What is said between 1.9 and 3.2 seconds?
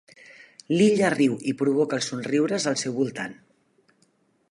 els somriures al seu